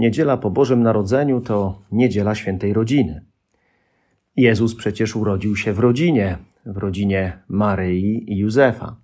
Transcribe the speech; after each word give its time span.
niedziela 0.00 0.36
po 0.36 0.50
Bożym 0.50 0.82
Narodzeniu 0.82 1.40
to 1.40 1.82
niedziela 1.92 2.34
świętej 2.34 2.72
rodziny. 2.72 3.24
Jezus 4.36 4.74
przecież 4.74 5.16
urodził 5.16 5.56
się 5.56 5.72
w 5.72 5.78
rodzinie, 5.78 6.38
w 6.66 6.76
rodzinie 6.76 7.38
Maryi 7.48 8.32
i 8.32 8.36
Józefa. 8.36 8.96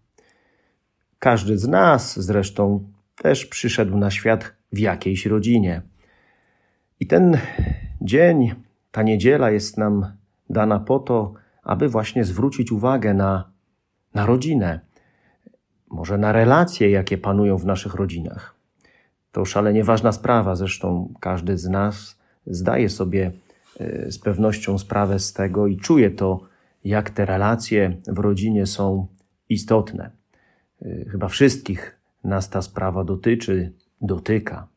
Każdy 1.19 1.59
z 1.59 1.69
nas 1.69 2.21
zresztą 2.21 2.89
też 3.17 3.47
przyszedł 3.47 3.99
na 3.99 4.11
świat 4.11 4.53
w 4.73 4.79
jakiejś 4.79 5.27
rodzinie. 5.27 5.83
I 7.01 7.07
ten 7.07 7.39
dzień, 8.01 8.55
ta 8.91 9.03
niedziela 9.03 9.51
jest 9.51 9.79
nam 9.79 10.07
dana 10.51 10.81
po 10.81 10.99
to, 10.99 11.35
aby 11.63 11.89
właśnie 11.89 12.25
zwrócić 12.25 12.73
uwagę 12.73 13.15
na, 13.15 13.51
na 14.15 14.27
rodzinę, 14.27 14.81
może 15.91 16.19
na 16.19 16.33
relacje, 16.33 16.91
jakie 16.91 17.19
panują 17.19 17.59
w 17.59 17.67
naszych 17.67 17.95
rodzinach. 17.95 18.56
To 19.37 19.45
szalenie 19.45 19.85
ważna 19.85 20.13
sprawa, 20.13 20.57
zresztą 20.57 21.15
każdy 21.21 21.59
z 21.59 21.69
nas 21.69 22.19
zdaje 22.47 22.89
sobie 22.89 23.33
e, 23.81 24.13
z 24.13 24.19
pewnością 24.19 24.79
sprawę 24.79 25.19
z 25.19 25.33
tego 25.33 25.67
i 25.67 25.77
czuje 25.77 26.11
to, 26.11 26.41
jak 26.85 27.11
te 27.11 27.27
relacje 27.27 27.97
w 28.07 28.19
rodzinie 28.19 28.67
są 28.67 29.07
istotne. 29.49 30.11
E, 30.83 31.05
chyba 31.05 31.29
wszystkich 31.29 31.99
nas 32.25 32.51
ta 32.51 32.63
sprawa 32.63 33.05
dotyczy, 33.05 33.73
dotyka. 34.01 34.69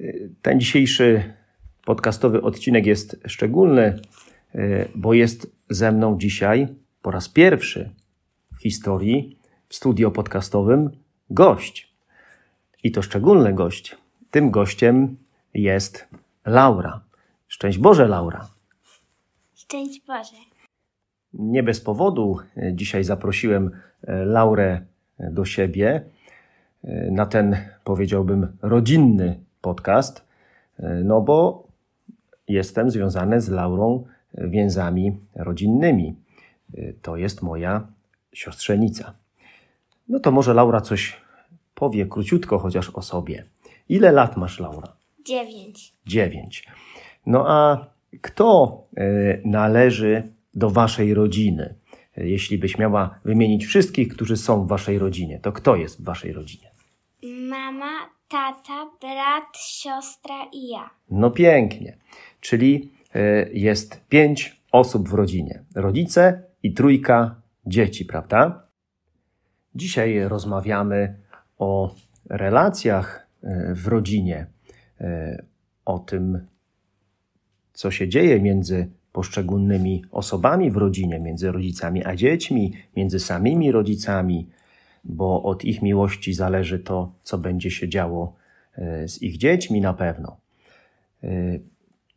E, 0.00 0.12
ten 0.42 0.60
dzisiejszy 0.60 1.34
podcastowy 1.84 2.42
odcinek 2.42 2.86
jest 2.86 3.20
szczególny, 3.26 4.00
bo 4.94 5.14
jest 5.14 5.52
ze 5.70 5.92
mną 5.92 6.18
dzisiaj 6.18 6.68
po 7.02 7.10
raz 7.10 7.28
pierwszy 7.28 7.90
w 8.58 8.62
historii 8.62 9.38
w 9.68 9.74
studio 9.74 10.10
podcastowym 10.10 10.90
gość. 11.30 11.87
I 12.82 12.92
to 12.92 13.02
szczególny 13.02 13.52
gość. 13.52 13.96
Tym 14.30 14.50
gościem 14.50 15.16
jest 15.54 16.08
Laura. 16.46 17.00
Szczęść 17.48 17.78
Boże, 17.78 18.08
Laura. 18.08 18.48
Szczęść 19.54 20.06
Boże. 20.06 20.36
Nie 21.32 21.62
bez 21.62 21.80
powodu 21.80 22.38
e, 22.56 22.74
dzisiaj 22.74 23.04
zaprosiłem 23.04 23.70
e, 24.02 24.24
Laurę 24.24 24.80
e, 25.18 25.30
do 25.30 25.44
siebie 25.44 26.04
na 27.10 27.26
ten, 27.26 27.56
powiedziałbym, 27.84 28.56
rodzinny 28.62 29.40
podcast, 29.60 30.24
no 31.04 31.20
bo 31.20 31.66
jestem 32.48 32.90
związany 32.90 33.40
z 33.40 33.48
Laurą 33.48 34.04
więzami 34.34 35.20
rodzinnymi. 35.34 36.16
To 37.02 37.16
jest 37.16 37.42
moja 37.42 37.86
siostrzenica. 38.32 39.14
No 40.08 40.20
to 40.20 40.30
może 40.30 40.54
Laura 40.54 40.80
coś 40.80 41.20
powie 41.78 42.06
króciutko 42.06 42.58
chociaż 42.58 42.90
o 42.90 43.02
sobie. 43.02 43.44
Ile 43.88 44.12
lat 44.12 44.36
masz, 44.36 44.60
Laura? 44.60 44.96
Dziewięć. 45.24 45.92
Dziewięć. 46.06 46.66
No 47.26 47.44
a 47.48 47.86
kto 48.20 48.82
e, 48.96 49.04
należy 49.44 50.32
do 50.54 50.70
waszej 50.70 51.14
rodziny? 51.14 51.74
Jeśli 52.16 52.58
byś 52.58 52.78
miała 52.78 53.20
wymienić 53.24 53.66
wszystkich, 53.66 54.08
którzy 54.08 54.36
są 54.36 54.64
w 54.64 54.68
waszej 54.68 54.98
rodzinie, 54.98 55.40
to 55.42 55.52
kto 55.52 55.76
jest 55.76 56.00
w 56.00 56.04
waszej 56.04 56.32
rodzinie? 56.32 56.70
Mama, 57.22 58.10
tata, 58.28 58.90
brat, 59.00 59.56
siostra 59.56 60.46
i 60.52 60.68
ja. 60.68 60.90
No 61.10 61.30
pięknie. 61.30 61.98
Czyli 62.40 62.92
e, 63.14 63.50
jest 63.52 64.00
pięć 64.08 64.60
osób 64.72 65.08
w 65.08 65.14
rodzinie. 65.14 65.64
Rodzice 65.74 66.42
i 66.62 66.74
trójka 66.74 67.34
dzieci, 67.66 68.04
prawda? 68.04 68.68
Dzisiaj 69.74 70.28
rozmawiamy 70.28 71.27
o 71.58 71.94
relacjach 72.28 73.26
e, 73.42 73.74
w 73.74 73.86
rodzinie, 73.86 74.46
e, 75.00 75.42
o 75.84 75.98
tym, 75.98 76.46
co 77.72 77.90
się 77.90 78.08
dzieje 78.08 78.40
między 78.40 78.88
poszczególnymi 79.12 80.04
osobami 80.10 80.70
w 80.70 80.76
rodzinie, 80.76 81.20
między 81.20 81.52
rodzicami 81.52 82.04
a 82.04 82.16
dziećmi, 82.16 82.72
między 82.96 83.20
samymi 83.20 83.72
rodzicami, 83.72 84.48
bo 85.04 85.42
od 85.42 85.64
ich 85.64 85.82
miłości 85.82 86.34
zależy 86.34 86.78
to, 86.78 87.12
co 87.22 87.38
będzie 87.38 87.70
się 87.70 87.88
działo 87.88 88.34
e, 88.74 89.08
z 89.08 89.22
ich 89.22 89.36
dziećmi 89.36 89.80
na 89.80 89.94
pewno. 89.94 90.36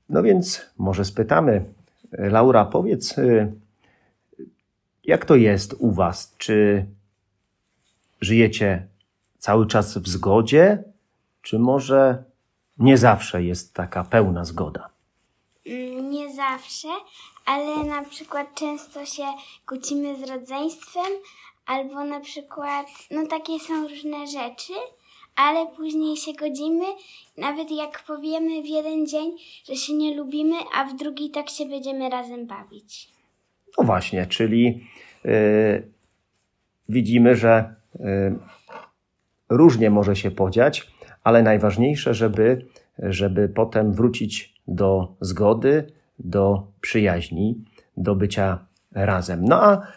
No 0.10 0.24
więc 0.24 0.72
może 0.78 1.06
spytamy, 1.06 1.64
Laura, 2.12 2.66
powiedz, 2.66 3.16
jak 5.04 5.26
to 5.26 5.36
jest 5.36 5.74
u 5.74 5.92
Was? 5.92 6.36
Czy 6.38 6.86
żyjecie 8.22 8.88
cały 9.42 9.68
czas 9.68 9.98
w 9.98 10.08
zgodzie, 10.08 10.84
czy 11.42 11.60
może 11.60 12.24
nie 12.78 12.98
zawsze 12.98 13.44
jest 13.44 13.74
taka 13.74 14.04
pełna 14.04 14.46
zgoda? 14.46 14.90
Nie 16.02 16.34
zawsze, 16.34 16.88
ale 17.46 17.84
na 17.84 18.06
przykład 18.06 18.56
często 18.56 19.06
się 19.06 19.24
kłócimy 19.66 20.26
z 20.26 20.30
rodzeństwem, 20.30 21.12
albo 21.66 22.04
na 22.04 22.20
przykład, 22.20 22.88
no 23.12 23.28
takie 23.28 23.60
są 23.60 23.88
różne 23.88 24.28
rzeczy, 24.28 24.74
ale 25.36 25.68
później 25.68 26.18
się 26.18 26.34
godzimy, 26.34 26.86
nawet 27.38 27.72
jak 27.72 28.04
powiemy 28.04 28.62
w 28.62 28.66
jeden 28.66 29.08
dzień, 29.08 29.32
że 29.66 29.76
się 29.76 29.94
nie 29.94 30.16
lubimy, 30.16 30.56
a 30.76 30.86
w 30.86 30.96
drugi 30.96 31.30
tak 31.30 31.50
się 31.50 31.66
będziemy 31.66 32.10
razem 32.10 32.48
bawić. 32.48 33.10
No 33.78 33.84
właśnie, 33.84 34.26
czyli 34.26 34.88
yy, 35.24 35.92
widzimy, 36.90 37.36
że 37.36 37.76
yy, 38.00 38.40
różnie 39.52 39.90
może 39.90 40.16
się 40.16 40.32
podziać, 40.32 40.88
ale 41.24 41.44
najważniejsze, 41.44 42.14
żeby, 42.14 42.66
żeby 43.00 43.50
potem 43.50 43.94
wrócić 43.94 44.54
do 44.68 45.16
zgody, 45.22 45.88
do 46.20 46.68
przyjaźni, 46.82 47.64
do 47.98 48.16
bycia 48.16 48.66
razem. 48.92 49.46
No 49.46 49.64
a 49.64 49.88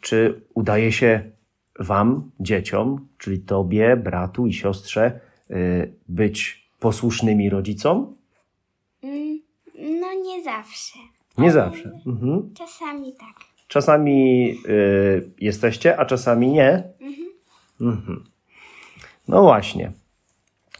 czy 0.00 0.40
udaje 0.54 0.92
się 0.92 1.30
Wam, 1.78 2.30
dzieciom, 2.40 3.08
czyli 3.18 3.38
Tobie, 3.38 3.96
bratu 3.96 4.46
i 4.46 4.52
siostrze, 4.52 5.20
y, 5.50 5.92
być 6.08 6.68
posłusznymi 6.78 7.50
rodzicom? 7.50 8.16
Mm, 9.02 9.40
no, 9.74 10.06
nie 10.24 10.44
zawsze. 10.44 10.98
Nie 11.38 11.50
zawsze. 11.50 12.00
Mhm. 12.06 12.54
Czasami 12.54 13.12
tak. 13.12 13.44
Czasami 13.68 14.50
y, 14.68 15.30
jesteście, 15.40 15.98
a 15.98 16.04
czasami 16.04 16.48
nie. 16.48 16.82
Mhm. 17.00 17.28
Mhm. 17.80 18.24
No 19.28 19.42
właśnie. 19.42 19.92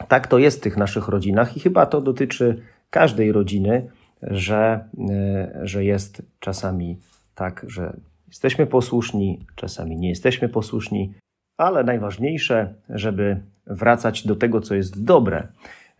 Tak 0.09 0.27
to 0.27 0.38
jest 0.38 0.59
w 0.59 0.62
tych 0.62 0.77
naszych 0.77 1.09
rodzinach 1.09 1.56
i 1.56 1.60
chyba 1.60 1.87
to 1.87 2.00
dotyczy 2.00 2.62
każdej 2.91 3.32
rodziny, 3.32 3.91
że, 4.22 4.88
e, 5.10 5.60
że 5.62 5.84
jest 5.84 6.22
czasami 6.41 6.99
tak, 7.34 7.65
że 7.69 7.97
jesteśmy 8.28 8.66
posłuszni, 8.66 9.47
czasami 9.55 9.97
nie 9.97 10.09
jesteśmy 10.09 10.49
posłuszni, 10.49 11.12
ale 11.56 11.84
najważniejsze, 11.84 12.75
żeby 12.88 13.41
wracać 13.66 14.27
do 14.27 14.37
tego, 14.37 14.61
co 14.61 14.75
jest 14.75 15.05
dobre, 15.05 15.49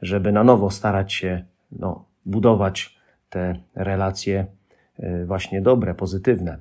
żeby 0.03 0.33
na 0.33 0.45
nowo 0.45 0.71
starać 0.71 1.13
się 1.13 1.45
no, 1.73 2.05
budować 2.27 2.97
te 3.31 3.57
relacje 3.75 4.47
e, 4.99 5.25
właśnie 5.25 5.63
dobre, 5.63 5.95
pozytywne. 5.95 6.59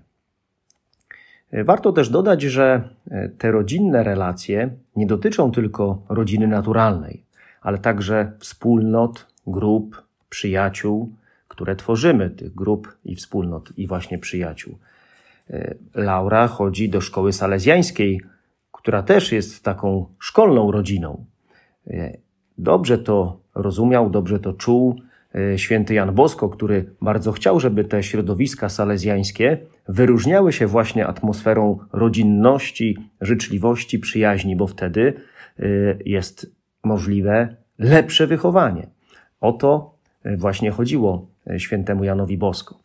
Warto 1.54 1.92
też 1.92 2.10
dodać, 2.10 2.42
że 2.42 2.90
e, 3.12 3.30
te 3.30 3.52
rodzinne 3.52 4.04
relacje 4.04 4.70
nie 4.96 5.08
dotyczą 5.08 5.52
tylko 5.52 6.02
rodziny 6.10 6.48
naturalnej, 6.48 7.24
ale 7.62 7.78
także 7.78 8.32
wspólnot, 8.40 9.28
grup, 9.48 10.02
przyjaciół, 10.30 11.14
które 11.48 11.76
tworzymy, 11.76 12.30
tych 12.30 12.56
grup 12.56 12.98
i 13.06 13.16
wspólnot 13.16 13.70
i 13.78 13.88
właśnie 13.88 14.18
przyjaciół. 14.18 14.78
E, 15.50 15.76
Laura 15.94 16.48
chodzi 16.48 16.90
do 16.90 17.02
szkoły 17.02 17.34
salezjańskiej, 17.34 18.22
która 18.72 19.04
też 19.04 19.32
jest 19.32 19.64
taką 19.64 20.06
szkolną 20.20 20.72
rodziną. 20.72 21.26
E, 21.88 22.18
dobrze 22.58 22.98
to 22.98 23.40
rozumiał, 23.56 24.10
dobrze 24.10 24.40
to 24.40 24.54
czuł 24.54 24.96
święty 25.58 25.94
Jan 25.94 26.16
Bosko, 26.16 26.50
który 26.50 26.86
bardzo 27.02 27.32
chciał, 27.32 27.60
żeby 27.60 27.84
te 27.84 28.04
środowiska 28.04 28.70
salezjańskie 28.70 29.58
wyróżniały 29.88 30.54
się 30.54 30.68
właśnie 30.68 31.08
atmosferą 31.08 31.80
rodzinności, 31.94 32.98
życzliwości, 33.22 34.00
przyjaźni, 34.00 34.56
bo 34.56 34.68
wtedy 34.68 35.14
y, 35.60 36.00
jest 36.06 36.52
możliwe 36.84 37.56
lepsze 37.80 38.28
wychowanie. 38.28 38.88
O 39.42 39.52
to 39.52 39.94
właśnie 40.38 40.72
chodziło 40.72 41.28
świętemu 41.58 42.04
Janowi 42.04 42.38
Bosko. 42.38 42.80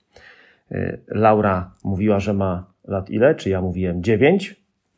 Laura 1.08 1.70
mówiła, 1.84 2.20
że 2.20 2.34
ma 2.34 2.66
lat 2.88 3.10
ile? 3.10 3.34
Czy 3.34 3.50
ja 3.50 3.60
mówiłem 3.60 4.02
dziewięć? 4.02 4.56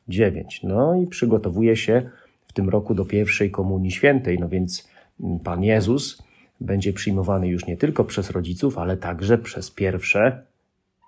Dziewięć. 0.09 0.63
No 0.63 0.95
i 0.95 1.07
przygotowuje 1.07 1.77
się 1.77 2.11
w 2.47 2.53
tym 2.53 2.69
roku 2.69 2.95
do 2.95 3.05
pierwszej 3.05 3.51
komunii 3.51 3.91
świętej. 3.91 4.39
No 4.39 4.49
więc 4.49 4.89
mm, 5.21 5.39
Pan 5.39 5.65
Jezus 5.65 6.23
będzie 6.61 6.93
przyjmowany 6.93 7.49
już 7.49 7.67
nie 7.67 7.77
tylko 7.77 8.05
przez 8.05 8.31
rodziców, 8.31 8.79
ale 8.79 8.97
także 8.97 9.39
przez 9.39 9.71
pierwsze 9.71 10.43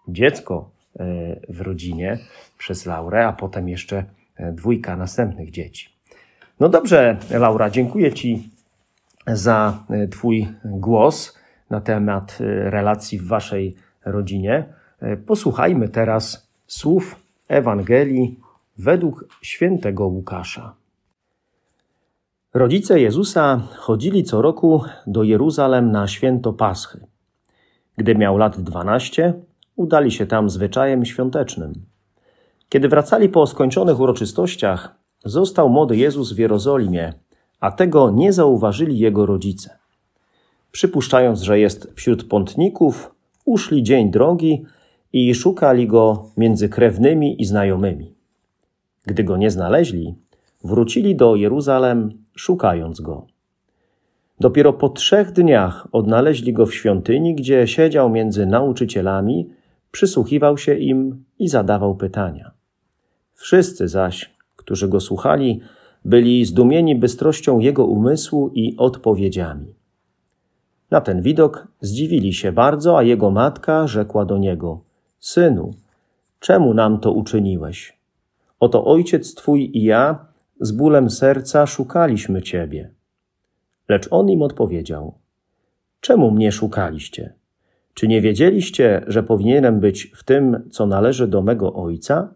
dziecko 0.09 0.71
e, 0.97 1.05
w 1.49 1.61
rodzinie, 1.61 2.19
przez 2.59 2.87
Laurę, 2.87 3.27
a 3.27 3.33
potem 3.33 3.69
jeszcze 3.69 4.05
e, 4.37 4.53
dwójka 4.53 4.97
następnych 4.97 5.51
dzieci. 5.51 5.89
No 6.61 6.69
dobrze, 6.69 7.17
Laura, 7.31 7.71
dziękuję 7.71 8.13
Ci 8.13 8.51
za 9.27 9.85
e, 9.91 10.09
Twój 10.09 10.49
głos 10.65 11.39
na 11.71 11.81
temat 11.81 12.39
relacji 12.65 13.19
w 13.19 13.27
Waszej 13.27 13.75
rodzinie. 14.05 14.65
Posłuchajmy 15.27 15.89
teraz 15.89 16.49
słów 16.67 17.17
Ewangelii 17.49 18.41
według 18.79 19.25
świętego 19.43 20.07
Łukasza. 20.07 20.75
Rodzice 22.55 23.01
Jezusa 23.01 23.61
chodzili 23.77 24.25
co 24.25 24.43
roku 24.43 24.83
do 25.07 25.23
Jeruzalem 25.23 25.93
na 25.93 26.09
święto 26.09 26.53
Paschy. 26.53 27.07
Gdy 27.97 28.15
miał 28.15 28.37
lat 28.39 28.61
dwanaście, 28.61 29.35
udali 29.77 30.11
się 30.11 30.27
tam 30.27 30.51
zwyczajem 30.51 31.05
świątecznym. 31.05 31.73
Kiedy 32.69 32.89
wracali 32.89 33.29
po 33.29 33.47
skończonych 33.47 34.01
uroczystościach, 34.01 34.95
został 35.25 35.69
młody 35.69 35.97
Jezus 35.97 36.33
w 36.33 36.39
Jerozolimie, 36.39 37.13
a 37.61 37.71
tego 37.71 38.11
nie 38.11 38.33
zauważyli 38.33 38.99
jego 38.99 39.27
rodzice. 39.27 39.79
Przypuszczając, 40.73 41.43
że 41.43 41.59
jest 41.59 41.93
wśród 41.95 42.25
pątników, 42.25 43.15
uszli 43.45 43.83
dzień 43.83 44.11
drogi 44.11 44.65
i 45.13 45.35
szukali 45.35 45.87
go 45.87 46.31
między 46.37 46.69
krewnymi 46.69 47.43
i 47.43 47.45
znajomymi. 47.45 48.15
Gdy 49.07 49.25
go 49.25 49.37
nie 49.37 49.51
znaleźli, 49.51 50.15
wrócili 50.65 51.17
do 51.17 51.37
Jeruzalem, 51.37 52.22
szukając 52.35 53.01
go. 53.01 53.27
Dopiero 54.41 54.73
po 54.73 54.89
trzech 54.89 55.33
dniach 55.33 55.89
odnaleźli 55.93 56.53
go 56.53 56.67
w 56.67 56.75
świątyni, 56.75 57.35
gdzie 57.35 57.67
siedział 57.67 58.11
między 58.11 58.47
nauczycielami, 58.47 59.51
przysłuchiwał 59.91 60.59
się 60.59 60.75
im 60.75 61.25
i 61.39 61.49
zadawał 61.49 61.97
pytania. 61.97 62.51
Wszyscy 63.35 63.89
zaś, 63.89 64.35
którzy 64.57 64.89
go 64.89 65.01
słuchali, 65.01 65.61
byli 66.05 66.45
zdumieni 66.45 66.97
bystrością 66.97 67.59
jego 67.59 67.87
umysłu 67.87 68.51
i 68.55 68.77
odpowiedziami. 68.77 69.75
Na 70.91 71.01
ten 71.01 71.23
widok 71.23 71.69
zdziwili 71.81 72.33
się 72.35 72.53
bardzo, 72.53 72.99
a 72.99 73.03
jego 73.03 73.31
matka 73.31 73.87
rzekła 73.87 74.25
do 74.25 74.39
niego: 74.39 74.81
Synu, 75.21 75.71
czemu 76.41 76.75
nam 76.75 77.01
to 77.01 77.13
uczyniłeś? 77.13 77.99
Oto 78.61 78.85
ojciec 78.85 79.35
twój 79.35 79.71
i 79.79 79.83
ja 79.83 80.32
z 80.61 80.73
bólem 80.73 81.11
serca 81.11 81.67
szukaliśmy 81.67 82.43
ciebie. 82.43 82.91
Lecz 83.89 84.09
on 84.11 84.31
im 84.31 84.43
odpowiedział: 84.43 85.15
Czemu 86.01 86.31
mnie 86.31 86.53
szukaliście? 86.53 87.35
Czy 87.95 88.09
nie 88.09 88.21
wiedzieliście, 88.21 89.05
że 89.07 89.23
powinienem 89.23 89.81
być 89.81 90.13
w 90.17 90.25
tym, 90.25 90.69
co 90.71 90.87
należy 90.87 91.29
do 91.29 91.43
mego 91.43 91.75
ojca? 91.75 92.35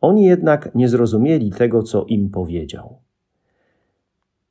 Oni 0.00 0.24
jednak 0.24 0.74
nie 0.74 0.88
zrozumieli 0.88 1.50
tego, 1.50 1.82
co 1.82 2.04
im 2.04 2.30
powiedział. 2.30 2.98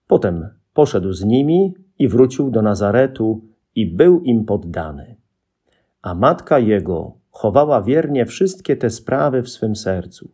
Potem 0.08 0.50
poszedł 0.74 1.14
z 1.14 1.24
nimi 1.24 1.74
i 2.00 2.08
wrócił 2.08 2.52
do 2.52 2.62
Nazaretu 2.62 3.42
i 3.76 3.86
był 3.86 4.22
im 4.22 4.46
poddany. 4.46 5.16
A 6.02 6.16
matka 6.16 6.60
jego 6.60 7.18
chowała 7.32 7.82
wiernie 7.82 8.26
wszystkie 8.26 8.76
te 8.76 8.90
sprawy 8.90 9.44
w 9.44 9.50
swym 9.50 9.76
sercu. 9.76 10.30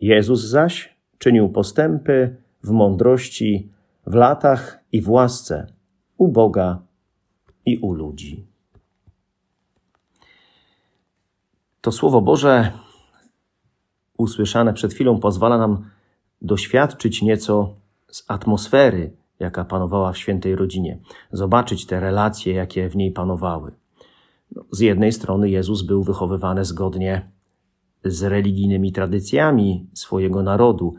Jezus 0.00 0.40
zaś 0.44 0.91
czynił 1.22 1.48
postępy 1.48 2.36
w 2.62 2.70
mądrości, 2.70 3.70
w 4.06 4.14
latach 4.14 4.84
i 4.92 5.02
w 5.02 5.10
łasce 5.10 5.66
u 6.16 6.28
Boga 6.28 6.82
i 7.66 7.78
u 7.78 7.92
ludzi. 7.92 8.46
To 11.80 11.92
Słowo 11.92 12.20
Boże, 12.20 12.72
usłyszane 14.18 14.72
przed 14.72 14.94
chwilą, 14.94 15.20
pozwala 15.20 15.58
nam 15.58 15.90
doświadczyć 16.40 17.22
nieco 17.22 17.74
z 18.10 18.24
atmosfery, 18.28 19.12
jaka 19.38 19.64
panowała 19.64 20.12
w 20.12 20.18
świętej 20.18 20.56
rodzinie, 20.56 20.98
zobaczyć 21.32 21.86
te 21.86 22.00
relacje, 22.00 22.54
jakie 22.54 22.88
w 22.88 22.96
niej 22.96 23.10
panowały. 23.10 23.72
No, 24.56 24.64
z 24.70 24.80
jednej 24.80 25.12
strony 25.12 25.50
Jezus 25.50 25.82
był 25.82 26.02
wychowywany 26.02 26.64
zgodnie 26.64 27.30
z 28.04 28.22
religijnymi 28.22 28.92
tradycjami 28.92 29.86
swojego 29.94 30.42
narodu, 30.42 30.94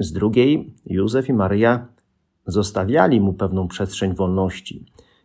z 0.00 0.12
drugiej 0.12 0.74
Józef 0.86 1.28
i 1.28 1.32
Maryja 1.32 1.86
zostawiali 2.46 3.20
mu 3.20 3.32
pewną 3.32 3.68
przestrzeń 3.68 4.14
wolności. 4.14 4.84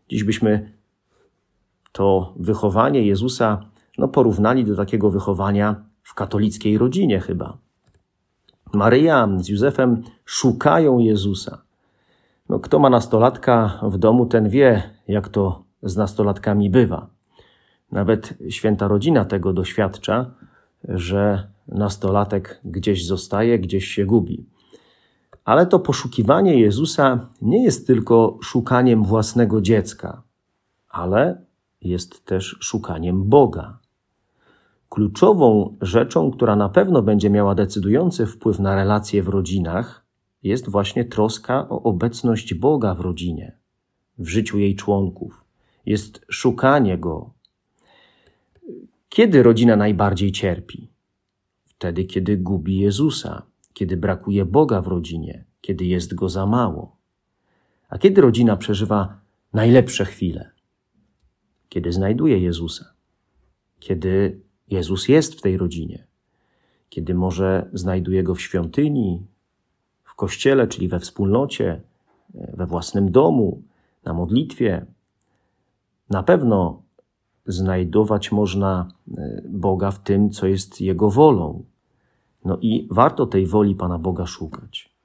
Dziś 0.09 0.23
byśmy 0.23 0.71
to 1.91 2.33
wychowanie 2.39 3.05
Jezusa 3.05 3.65
no, 3.97 4.07
porównali 4.07 4.65
do 4.65 4.75
takiego 4.75 5.09
wychowania 5.09 5.75
w 6.03 6.13
katolickiej 6.13 6.77
rodzinie 6.77 7.19
chyba. 7.19 7.57
Maryja 8.73 9.29
z 9.37 9.49
Józefem 9.49 10.03
szukają 10.25 10.99
Jezusa. 10.99 11.61
No, 12.49 12.59
kto 12.59 12.79
ma 12.79 12.89
nastolatka 12.89 13.79
w 13.83 13.97
domu, 13.97 14.25
ten 14.25 14.49
wie, 14.49 14.83
jak 15.07 15.29
to 15.29 15.63
z 15.83 15.97
nastolatkami 15.97 16.69
bywa. 16.69 17.07
Nawet 17.91 18.33
święta 18.49 18.87
rodzina 18.87 19.25
tego 19.25 19.53
doświadcza, 19.53 20.31
że 20.83 21.47
nastolatek 21.67 22.61
gdzieś 22.65 23.05
zostaje, 23.05 23.59
gdzieś 23.59 23.87
się 23.87 24.05
gubi. 24.05 24.45
Ale 25.45 25.65
to 25.65 25.79
poszukiwanie 25.79 26.59
Jezusa 26.59 27.29
nie 27.41 27.63
jest 27.63 27.87
tylko 27.87 28.37
szukaniem 28.41 29.03
własnego 29.03 29.61
dziecka, 29.61 30.23
ale 30.89 31.45
jest 31.81 32.25
też 32.25 32.57
szukaniem 32.59 33.23
Boga. 33.23 33.79
Kluczową 34.89 35.77
rzeczą, 35.81 36.31
która 36.31 36.55
na 36.55 36.69
pewno 36.69 37.01
będzie 37.01 37.29
miała 37.29 37.55
decydujący 37.55 38.25
wpływ 38.25 38.59
na 38.59 38.75
relacje 38.75 39.23
w 39.23 39.27
rodzinach, 39.27 40.05
jest 40.43 40.69
właśnie 40.69 41.05
troska 41.05 41.69
o 41.69 41.83
obecność 41.83 42.53
Boga 42.53 42.95
w 42.95 42.99
rodzinie, 42.99 43.57
w 44.17 44.27
życiu 44.27 44.59
jej 44.59 44.75
członków. 44.75 45.43
Jest 45.85 46.25
szukanie 46.29 46.97
Go. 46.97 47.33
Kiedy 49.09 49.43
rodzina 49.43 49.75
najbardziej 49.75 50.31
cierpi? 50.31 50.91
Wtedy, 51.65 52.05
kiedy 52.05 52.37
gubi 52.37 52.79
Jezusa, 52.79 53.41
kiedy 53.75 53.97
brakuje 53.97 54.45
Boga 54.45 54.81
w 54.81 54.87
rodzinie, 54.87 55.45
kiedy 55.61 55.85
jest 55.85 56.15
go 56.15 56.29
za 56.29 56.45
mało. 56.45 56.97
A 57.89 57.97
kiedy 57.97 58.21
rodzina 58.21 58.57
przeżywa 58.57 59.19
najlepsze 59.53 60.05
chwile? 60.05 60.51
Kiedy 61.69 61.91
znajduje 61.91 62.39
Jezusa, 62.39 62.85
kiedy 63.79 64.41
Jezus 64.67 65.07
jest 65.07 65.35
w 65.35 65.41
tej 65.41 65.57
rodzinie, 65.57 66.07
kiedy 66.89 67.13
może 67.13 67.69
znajduje 67.73 68.23
go 68.23 68.35
w 68.35 68.41
świątyni, 68.41 69.27
w 70.03 70.15
kościele, 70.15 70.67
czyli 70.67 70.87
we 70.87 70.99
wspólnocie, 70.99 71.81
we 72.33 72.65
własnym 72.65 73.11
domu, 73.11 73.63
na 74.03 74.13
modlitwie. 74.13 74.85
Na 76.09 76.23
pewno 76.23 76.83
znajdować 77.45 78.31
można 78.31 78.87
e, 79.17 79.41
Boga 79.49 79.91
w 79.91 80.03
tym, 80.03 80.29
co 80.29 80.47
jest 80.47 80.81
Jego 80.81 81.09
wolą. 81.09 81.63
No 82.45 82.57
i 82.61 82.87
warto 82.91 83.25
tej 83.25 83.47
woli 83.47 83.75
Pana 83.75 83.99
Boga 83.99 84.25
szukać. 84.25 84.95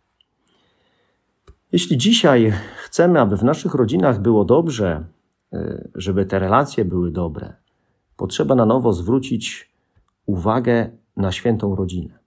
Jeśli 1.72 1.98
dzisiaj 1.98 2.52
chcemy, 2.76 3.20
aby 3.20 3.36
w 3.36 3.44
naszych 3.44 3.74
rodzinach 3.74 4.22
było 4.22 4.44
dobrze, 4.44 5.04
e, 5.52 5.88
żeby 5.94 6.26
te 6.26 6.38
relacje 6.38 6.84
były 6.84 7.10
dobre, 7.10 7.56
potrzeba 8.16 8.54
na 8.54 8.66
nowo 8.66 8.92
zwrócić 8.92 9.70
uwagę 10.26 10.90
na 11.16 11.32
świętą 11.32 11.76
rodzinę. 11.76 12.18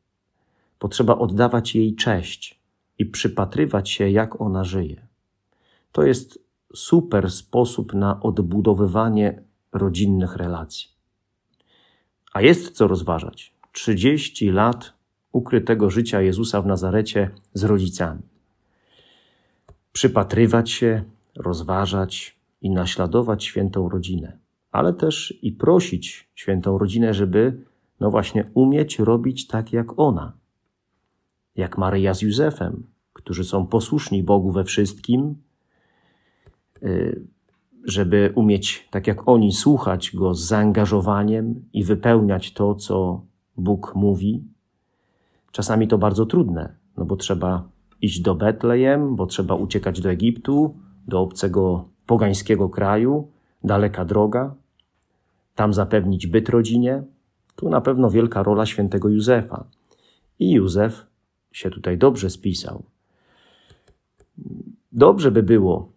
Potrzeba 0.79 1.17
oddawać 1.17 1.75
jej 1.75 1.96
cześć 1.96 2.62
i 3.00 3.05
przypatrywać 3.05 3.89
się, 3.89 4.10
jak 4.10 4.41
ona 4.41 4.63
żyje. 4.63 5.08
To 5.91 6.03
jest 6.03 6.39
super 6.75 7.32
sposób 7.32 7.93
na 7.93 8.22
odbudowywanie 8.22 9.43
rodzinnych 9.74 10.36
relacji. 10.36 10.89
A 12.34 12.41
jest 12.41 12.72
co 12.72 12.88
rozważać. 12.88 13.53
30 13.72 14.51
lat 14.51 14.93
ukrytego 15.33 15.89
życia 15.89 16.21
Jezusa 16.21 16.61
w 16.61 16.65
Nazarecie 16.65 17.29
z 17.53 17.63
rodzicami. 17.63 18.21
Przypatrywać 19.91 20.71
się, 20.71 21.03
rozważać 21.35 22.37
i 22.61 22.69
naśladować 22.69 23.43
świętą 23.43 23.89
rodzinę, 23.89 24.37
ale 24.71 24.93
też 24.93 25.39
i 25.41 25.51
prosić 25.51 26.29
świętą 26.35 26.77
rodzinę, 26.77 27.13
żeby, 27.13 27.63
no 27.99 28.11
właśnie, 28.11 28.49
umieć 28.53 28.99
robić 28.99 29.47
tak 29.47 29.73
jak 29.73 29.99
ona. 29.99 30.33
Jak 31.55 31.77
Maryja 31.77 32.13
z 32.13 32.21
Józefem, 32.21 32.83
którzy 33.13 33.43
są 33.43 33.67
posłuszni 33.67 34.23
Bogu 34.23 34.51
we 34.51 34.63
wszystkim, 34.63 35.35
y, 36.83 37.21
żeby 37.83 38.31
umieć, 38.35 38.87
tak 38.91 39.07
jak 39.07 39.27
oni, 39.27 39.53
słuchać 39.53 40.15
Go 40.15 40.33
z 40.33 40.43
zaangażowaniem 40.43 41.65
i 41.73 41.83
wypełniać 41.83 42.53
to, 42.53 42.75
co 42.75 43.25
Bóg 43.57 43.95
mówi. 43.95 44.52
Czasami 45.53 45.88
to 45.88 45.98
bardzo 45.98 46.25
trudne, 46.25 46.75
no 46.98 47.05
bo 47.05 47.15
trzeba 47.15 47.69
iść 48.01 48.22
do 48.22 48.36
Betlejem, 48.36 49.15
bo 49.15 49.25
trzeba 49.25 49.55
uciekać 49.55 50.01
do 50.01 50.10
Egiptu, 50.10 50.75
do 51.07 51.22
obcego 51.22 51.88
pogańskiego 52.05 52.69
kraju, 52.69 53.27
daleka 53.63 54.05
droga, 54.05 54.55
tam 55.55 55.74
zapewnić 55.74 56.27
byt 56.27 56.50
rodzinie. 56.50 57.03
Tu 57.55 57.69
na 57.69 57.81
pewno 57.81 58.10
wielka 58.10 58.43
rola 58.43 58.65
świętego 58.65 59.10
Józefa. 59.10 59.65
I 60.39 60.51
Józef 60.51 61.05
się 61.51 61.69
tutaj 61.69 61.98
dobrze 61.98 62.29
spisał. 62.29 62.83
Dobrze 64.91 65.31
by 65.31 65.43
było, 65.43 65.89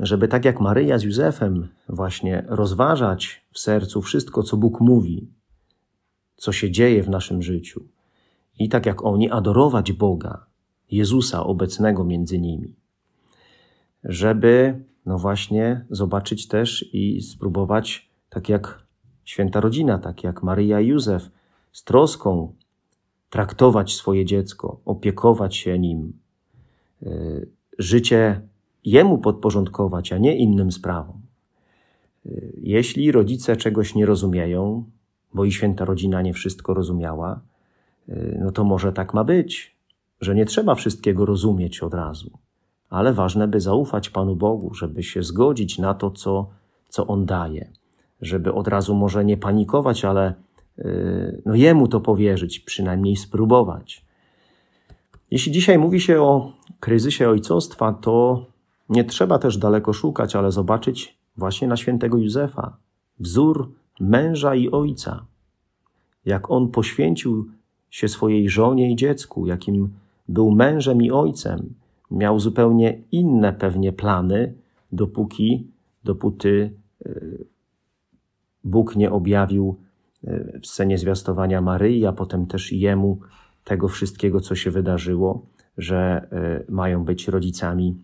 żeby 0.00 0.28
tak 0.28 0.44
jak 0.44 0.60
Maryja 0.60 0.98
z 0.98 1.02
Józefem 1.02 1.68
właśnie 1.88 2.44
rozważać 2.48 3.46
w 3.52 3.58
sercu 3.58 4.02
wszystko, 4.02 4.42
co 4.42 4.56
Bóg 4.56 4.80
mówi, 4.80 5.28
co 6.36 6.52
się 6.52 6.70
dzieje 6.70 7.02
w 7.02 7.08
naszym 7.08 7.42
życiu. 7.42 7.91
I 8.58 8.68
tak 8.68 8.86
jak 8.86 9.04
oni 9.04 9.30
adorować 9.30 9.92
Boga, 9.92 10.46
Jezusa 10.90 11.44
obecnego 11.44 12.04
między 12.04 12.40
nimi. 12.40 12.76
Żeby, 14.04 14.84
no 15.06 15.18
właśnie, 15.18 15.86
zobaczyć 15.90 16.48
też 16.48 16.88
i 16.92 17.22
spróbować, 17.22 18.10
tak 18.28 18.48
jak 18.48 18.86
święta 19.24 19.60
rodzina, 19.60 19.98
tak 19.98 20.24
jak 20.24 20.42
Maryja 20.42 20.80
i 20.80 20.86
Józef, 20.86 21.30
z 21.72 21.84
troską 21.84 22.54
traktować 23.30 23.94
swoje 23.94 24.24
dziecko, 24.24 24.80
opiekować 24.84 25.56
się 25.56 25.78
nim, 25.78 26.12
y, 27.02 27.48
życie 27.78 28.40
Jemu 28.84 29.18
podporządkować, 29.18 30.12
a 30.12 30.18
nie 30.18 30.36
innym 30.36 30.72
sprawom. 30.72 31.20
Y, 32.26 32.52
jeśli 32.62 33.12
rodzice 33.12 33.56
czegoś 33.56 33.94
nie 33.94 34.06
rozumieją, 34.06 34.84
bo 35.34 35.44
i 35.44 35.52
święta 35.52 35.84
rodzina 35.84 36.22
nie 36.22 36.32
wszystko 36.32 36.74
rozumiała, 36.74 37.40
no 38.38 38.52
to 38.52 38.64
może 38.64 38.92
tak 38.92 39.14
ma 39.14 39.24
być, 39.24 39.76
że 40.20 40.34
nie 40.34 40.46
trzeba 40.46 40.74
wszystkiego 40.74 41.26
rozumieć 41.26 41.82
od 41.82 41.94
razu, 41.94 42.30
ale 42.90 43.12
ważne, 43.12 43.48
by 43.48 43.60
zaufać 43.60 44.10
Panu 44.10 44.36
Bogu, 44.36 44.74
żeby 44.74 45.02
się 45.02 45.22
zgodzić 45.22 45.78
na 45.78 45.94
to, 45.94 46.10
co, 46.10 46.50
co 46.88 47.06
On 47.06 47.26
daje, 47.26 47.70
żeby 48.20 48.52
od 48.52 48.68
razu 48.68 48.94
może 48.94 49.24
nie 49.24 49.36
panikować, 49.36 50.04
ale 50.04 50.34
y, 50.78 51.42
no 51.46 51.54
Jemu 51.54 51.88
to 51.88 52.00
powierzyć, 52.00 52.60
przynajmniej 52.60 53.16
spróbować. 53.16 54.04
Jeśli 55.30 55.52
dzisiaj 55.52 55.78
mówi 55.78 56.00
się 56.00 56.22
o 56.22 56.52
kryzysie 56.80 57.28
ojcostwa, 57.28 57.92
to 57.92 58.46
nie 58.88 59.04
trzeba 59.04 59.38
też 59.38 59.56
daleko 59.56 59.92
szukać, 59.92 60.36
ale 60.36 60.52
zobaczyć 60.52 61.18
właśnie 61.36 61.68
na 61.68 61.76
świętego 61.76 62.18
Józefa, 62.18 62.76
wzór 63.20 63.72
męża 64.00 64.54
i 64.54 64.70
ojca. 64.70 65.24
Jak 66.24 66.50
on 66.50 66.68
poświęcił 66.68 67.50
się 67.92 68.08
swojej 68.08 68.48
żonie 68.48 68.92
i 68.92 68.96
dziecku, 68.96 69.46
jakim 69.46 69.92
był 70.28 70.50
mężem 70.50 71.02
i 71.02 71.10
ojcem, 71.10 71.74
miał 72.10 72.40
zupełnie 72.40 72.98
inne 73.12 73.52
pewnie 73.52 73.92
plany, 73.92 74.54
dopóki, 74.92 75.66
dopóty 76.04 76.72
e, 77.06 77.20
Bóg 78.64 78.96
nie 78.96 79.10
objawił 79.10 79.76
e, 80.24 80.60
w 80.60 80.66
scenie 80.66 80.98
zwiastowania 80.98 81.60
Maryi, 81.60 82.06
a 82.06 82.12
potem 82.12 82.46
też 82.46 82.72
jemu 82.72 83.20
tego 83.64 83.88
wszystkiego, 83.88 84.40
co 84.40 84.54
się 84.54 84.70
wydarzyło, 84.70 85.46
że 85.78 86.28
e, 86.32 86.72
mają 86.72 87.04
być 87.04 87.28
rodzicami 87.28 87.96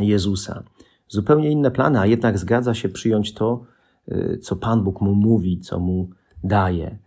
Jezusa. 0.00 0.62
Zupełnie 1.08 1.50
inne 1.50 1.70
plany, 1.70 2.00
a 2.00 2.06
jednak 2.06 2.38
zgadza 2.38 2.74
się 2.74 2.88
przyjąć 2.88 3.34
to, 3.34 3.64
co 4.42 4.56
Pan 4.56 4.84
Bóg 4.84 5.00
mu 5.00 5.14
mówi, 5.14 5.60
co 5.60 5.78
mu 5.78 6.08
daje. 6.44 6.98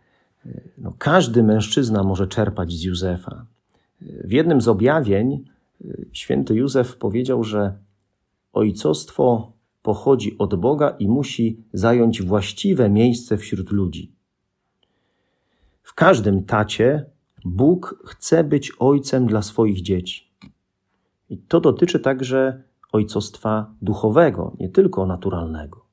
No, 0.78 0.94
każdy 0.98 1.44
mężczyzna 1.44 2.04
może 2.04 2.28
czerpać 2.28 2.74
z 2.74 2.84
Józefa. 2.84 3.46
W 4.02 4.32
jednym 4.32 4.62
z 4.62 4.68
objawień 4.68 5.46
święty 6.12 6.56
Józef 6.56 6.98
powiedział, 6.98 7.44
że 7.44 7.74
ojcostwo 8.54 9.52
pochodzi 9.82 10.38
od 10.38 10.56
Boga 10.56 10.90
i 11.00 11.08
musi 11.08 11.64
zająć 11.74 12.22
właściwe 12.22 12.90
miejsce 12.90 13.38
wśród 13.38 13.72
ludzi. 13.72 14.12
W 15.84 15.94
każdym 15.94 16.44
tacie 16.44 17.06
Bóg 17.46 18.04
chce 18.06 18.44
być 18.44 18.72
ojcem 18.80 19.28
dla 19.28 19.42
swoich 19.42 19.82
dzieci. 19.82 20.28
I 21.30 21.38
to 21.38 21.60
dotyczy 21.62 22.00
także 22.00 22.64
ojcostwa 22.92 23.72
duchowego, 23.82 24.56
nie 24.60 24.70
tylko 24.70 25.06
naturalnego. 25.06 25.87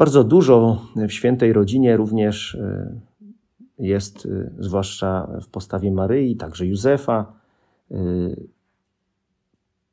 Bardzo 0.00 0.24
dużo 0.24 0.86
w 0.96 1.12
świętej 1.12 1.52
rodzinie 1.52 1.96
również 1.96 2.54
e, 2.54 3.00
jest, 3.78 4.26
e, 4.26 4.50
zwłaszcza 4.58 5.28
w 5.42 5.48
postawie 5.48 5.92
Maryi, 5.92 6.36
także 6.36 6.66
Józefa, 6.66 7.32
e, 7.90 7.96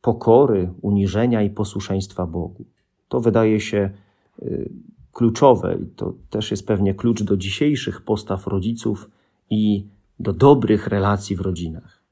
pokory, 0.01 0.73
uniżenia 0.81 1.41
i 1.41 1.49
posłuszeństwa 1.49 2.25
Bogu. 2.25 2.65
To 3.07 3.19
wydaje 3.19 3.59
się 3.59 3.89
kluczowe 5.11 5.77
i 5.83 5.85
to 5.85 6.13
też 6.29 6.51
jest 6.51 6.67
pewnie 6.67 6.93
klucz 6.93 7.23
do 7.23 7.37
dzisiejszych 7.37 8.01
postaw 8.01 8.47
rodziców 8.47 9.09
i 9.49 9.87
do 10.19 10.33
dobrych 10.33 10.87
relacji 10.87 11.35
w 11.35 11.41
rodzinach. 11.41 12.03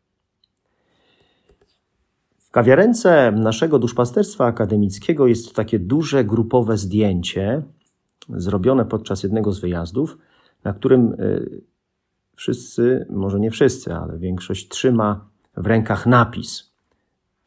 W 2.38 2.52
kawiarence 2.52 3.32
naszego 3.32 3.80
duszpasterstwa 3.80 4.46
akademickiego 4.46 5.28
jest 5.28 5.56
takie 5.56 5.80
duże 5.80 6.24
grupowe 6.24 6.78
zdjęcie 6.78 7.64
zrobione 8.30 8.86
podczas 8.86 9.24
jednego 9.24 9.52
z 9.52 9.60
wyjazdów, 9.60 10.18
na 10.64 10.74
którym 10.74 11.14
y, 11.14 11.62
wszyscy, 12.36 13.06
może 13.10 13.40
nie 13.40 13.52
wszyscy, 13.52 13.94
ale 13.94 14.18
większość 14.18 14.68
trzyma 14.68 15.30
w 15.58 15.66
rękach 15.66 16.06
napis. 16.06 16.72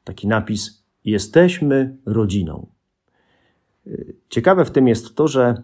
Taki 0.05 0.29
napis: 0.29 0.85
Jesteśmy 1.05 1.97
rodziną. 2.07 2.67
Y, 3.87 4.17
ciekawe 4.29 4.65
w 4.65 4.71
tym 4.71 4.89
jest 4.89 5.15
to, 5.15 5.29
że 5.29 5.63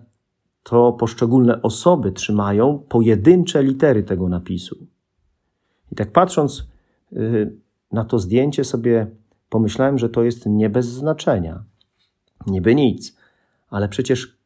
to 0.62 0.92
poszczególne 0.92 1.62
osoby 1.62 2.12
trzymają 2.12 2.78
pojedyncze 2.88 3.62
litery 3.62 4.02
tego 4.02 4.28
napisu. 4.28 4.86
I 5.92 5.94
tak 5.94 6.12
patrząc 6.12 6.68
y, 7.12 7.56
na 7.92 8.04
to 8.04 8.18
zdjęcie, 8.18 8.64
sobie 8.64 9.06
pomyślałem, 9.48 9.98
że 9.98 10.08
to 10.08 10.22
jest 10.22 10.46
nie 10.46 10.70
bez 10.70 10.86
znaczenia. 10.86 11.64
Niby 12.46 12.74
nic, 12.74 13.16
ale 13.70 13.88
przecież 13.88 14.38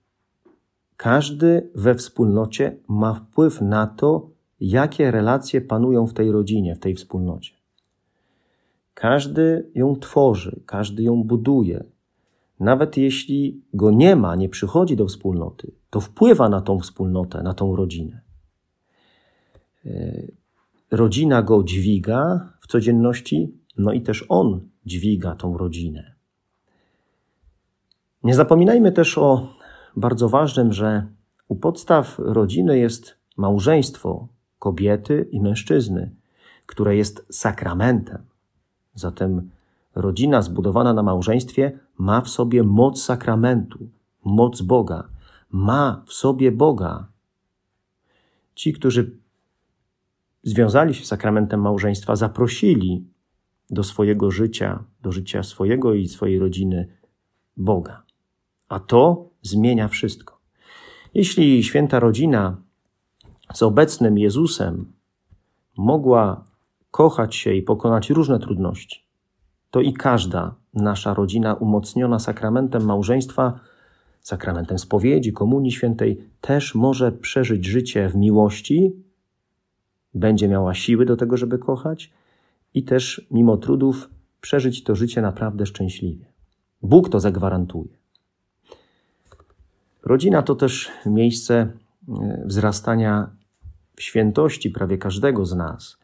każdy 0.99 1.71
we 1.75 1.95
wspólnocie 1.95 2.77
ma 2.89 3.15
wpływ 3.15 3.61
na 3.61 3.87
to, 3.87 4.31
jakie 4.61 5.11
relacje 5.11 5.61
panują 5.61 6.07
w 6.07 6.15
tej 6.15 6.33
rodzinie, 6.33 6.75
w 6.75 6.79
tej 6.79 6.95
wspólnocie. 6.95 7.53
Każdy 8.95 9.71
ją 9.75 9.97
tworzy, 9.97 10.61
każdy 10.67 11.03
ją 11.03 11.23
buduje. 11.23 11.85
Nawet 12.61 12.97
jeśli 12.97 13.63
go 13.75 13.91
nie 13.91 14.17
ma, 14.17 14.37
nie 14.37 14.49
przychodzi 14.49 14.97
do 14.97 15.07
wspólnoty, 15.07 15.73
to 15.91 16.01
wpływa 16.01 16.49
na 16.49 16.61
tą 16.61 16.81
wspólnotę, 16.81 17.43
na 17.43 17.55
tą 17.55 17.77
rodzinę. 17.77 18.21
E, 19.87 20.23
rodzina 20.91 21.43
go 21.43 21.65
dźwiga 21.65 22.53
w 22.61 22.67
codzienności, 22.67 23.55
no 23.77 23.93
i 23.93 24.01
też 24.01 24.25
on 24.29 24.69
dźwiga 24.87 25.35
tą 25.35 25.59
rodzinę. 25.59 26.15
Nie 28.23 28.35
zapominajmy 28.35 28.93
też 28.93 29.19
o 29.19 29.58
bardzo 29.99 30.29
ważnym, 30.29 30.73
że 30.73 31.07
u 31.49 31.57
podstaw 31.57 32.19
rodziny 32.19 32.79
jest 32.79 33.19
małżeństwo 33.37 34.29
kobiety 34.59 35.29
i 35.31 35.41
mężczyzny, 35.41 36.15
które 36.67 36.97
jest 36.97 37.27
sakramentem. 37.31 38.23
Zatem 38.95 39.51
rodzina 39.95 40.43
zbudowana 40.43 40.93
na 40.93 41.03
małżeństwie 41.03 41.79
ma 41.99 42.21
w 42.21 42.29
sobie 42.29 42.63
moc 42.63 43.03
sakramentu, 43.03 43.79
moc 44.25 44.63
Boga, 44.63 45.09
ma 45.51 46.03
w 46.07 46.13
sobie 46.13 46.53
Boga. 46.53 47.07
Ci, 48.55 48.73
którzy 48.73 49.19
związali 50.43 50.95
się 50.95 51.05
sakramentem 51.05 51.61
małżeństwa, 51.61 52.17
zaprosili 52.17 53.05
do 53.71 53.85
swojego 53.85 54.31
życia, 54.31 54.85
do 55.03 55.13
życia 55.13 55.43
swojego 55.43 55.95
i 55.95 56.09
swojej 56.09 56.39
rodziny 56.39 56.89
Boga. 57.57 58.08
A 58.69 58.81
to 58.81 59.31
zmienia 59.43 59.89
wszystko. 59.89 60.39
Jeśli 61.15 61.65
święta 61.65 62.01
rodzina 62.01 62.57
z 63.55 63.63
obecnym 63.63 64.19
Jezusem 64.19 64.93
mogła 65.77 66.45
kochać 66.91 67.37
się 67.37 67.55
i 67.55 67.63
pokonać 67.63 68.11
różne 68.11 68.39
trudności, 68.39 69.05
to 69.71 69.81
i 69.81 69.93
każda 69.93 70.55
nasza 70.75 71.15
rodzina 71.15 71.55
umocniona 71.55 72.19
sakramentem 72.19 72.85
małżeństwa, 72.85 73.61
sakramentem 74.21 74.79
spowiedzi, 74.79 75.33
komunii 75.33 75.73
świętej, 75.73 76.25
też 76.41 76.75
może 76.75 77.13
przeżyć 77.13 77.67
życie 77.67 78.09
w 78.09 78.17
miłości, 78.17 78.93
będzie 80.15 80.49
miała 80.49 80.75
siły 80.75 81.05
do 81.07 81.17
tego, 81.17 81.37
żeby 81.37 81.59
kochać 81.59 82.13
i 82.75 82.85
też 82.85 83.27
mimo 83.31 83.57
trudów 83.57 84.11
przeżyć 84.41 84.85
to 84.85 84.95
życie 84.95 85.23
naprawdę 85.23 85.67
szczęśliwie. 85.67 86.27
Bóg 86.83 87.09
to 87.09 87.21
zagwarantuje. 87.21 87.99
Rodzina 90.09 90.43
to 90.43 90.55
też 90.55 90.91
miejsce 91.07 91.55
e, 91.55 92.43
wzrastania 92.47 93.31
w 93.97 94.03
świętości 94.03 94.71
prawie 94.71 94.99
każdego 94.99 95.47
z 95.47 95.55
nas. 95.55 95.99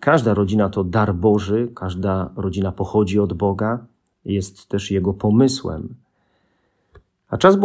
Każda 0.00 0.34
rodzina 0.34 0.68
to 0.68 0.84
dar 0.84 1.14
Boży, 1.14 1.68
każda 1.74 2.30
rodzina 2.36 2.72
pochodzi 2.72 3.18
od 3.18 3.32
Boga, 3.32 3.86
jest 4.24 4.68
też 4.68 4.90
Jego 4.90 5.14
pomysłem. 5.14 5.94
A 7.28 7.38
czas 7.38 7.56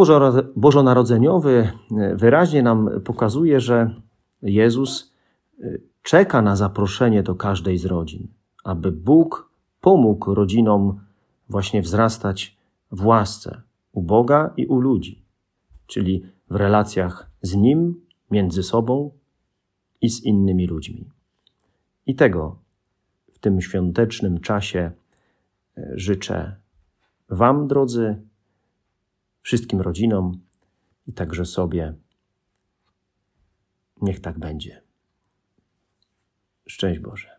bożonarodzeniowy 0.56 1.72
e, 1.90 2.16
wyraźnie 2.16 2.62
nam 2.62 2.90
pokazuje, 3.04 3.60
że 3.60 3.94
Jezus 4.42 5.12
e, 5.60 5.78
czeka 6.02 6.42
na 6.42 6.56
zaproszenie 6.56 7.22
do 7.22 7.34
każdej 7.34 7.78
z 7.78 7.84
rodzin, 7.84 8.28
aby 8.64 8.92
Bóg 8.92 9.50
pomógł 9.80 10.34
rodzinom 10.34 11.00
właśnie 11.48 11.82
wzrastać 11.82 12.56
w 12.92 13.06
łasce 13.06 13.62
u 13.92 14.02
Boga 14.02 14.50
i 14.56 14.66
u 14.66 14.80
ludzi, 14.80 15.27
czyli 15.88 16.22
w 16.50 16.54
relacjach 16.54 17.30
z 17.42 17.54
Nim, 17.54 18.06
między 18.30 18.62
sobą 18.62 19.10
i 20.00 20.10
z 20.10 20.24
innymi 20.24 20.66
ludźmi. 20.66 21.10
I 22.06 22.14
tego 22.14 22.58
w 23.32 23.38
tym 23.38 23.60
świątecznym 23.60 24.40
czasie 24.40 24.90
e, 25.76 25.92
życzę 25.94 26.56
Wam, 27.28 27.68
drodzy, 27.68 28.22
wszystkim 29.42 29.80
rodzinom 29.80 30.40
i 31.06 31.12
także 31.12 31.44
sobie. 31.44 31.94
Niech 34.02 34.20
tak 34.20 34.38
będzie. 34.38 34.82
Szczęść 36.66 37.00
Boże. 37.00 37.37